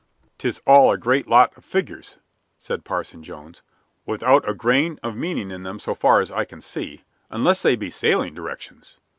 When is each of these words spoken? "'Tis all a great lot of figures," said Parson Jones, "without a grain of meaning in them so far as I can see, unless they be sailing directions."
"'Tis 0.39 0.59
all 0.65 0.91
a 0.91 0.97
great 0.97 1.27
lot 1.27 1.55
of 1.55 1.63
figures," 1.63 2.17
said 2.57 2.83
Parson 2.83 3.21
Jones, 3.21 3.61
"without 4.03 4.49
a 4.49 4.53
grain 4.55 4.97
of 5.03 5.15
meaning 5.15 5.51
in 5.51 5.61
them 5.61 5.77
so 5.77 5.93
far 5.93 6.21
as 6.21 6.31
I 6.31 6.43
can 6.43 6.59
see, 6.59 7.03
unless 7.29 7.61
they 7.61 7.75
be 7.75 7.91
sailing 7.91 8.33
directions." 8.33 8.97